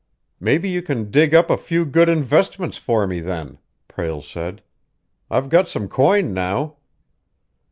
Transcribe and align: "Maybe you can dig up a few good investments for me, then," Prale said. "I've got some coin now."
"Maybe 0.39 0.67
you 0.67 0.81
can 0.81 1.11
dig 1.11 1.35
up 1.35 1.51
a 1.51 1.57
few 1.57 1.85
good 1.85 2.09
investments 2.09 2.79
for 2.79 3.05
me, 3.05 3.19
then," 3.19 3.59
Prale 3.87 4.23
said. 4.23 4.63
"I've 5.29 5.47
got 5.49 5.69
some 5.69 5.87
coin 5.87 6.33
now." 6.33 6.77